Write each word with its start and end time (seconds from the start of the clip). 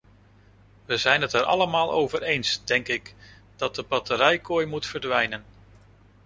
We 0.85 0.97
zijn 0.97 1.21
het 1.21 1.33
er 1.33 1.43
allemaal 1.43 1.91
over 1.91 2.21
eens, 2.23 2.63
denk 2.63 2.87
ik, 2.87 3.15
dat 3.55 3.75
de 3.75 3.83
batterijkooi 3.83 4.65
moet 4.65 4.85
verdwijnen. 4.85 5.45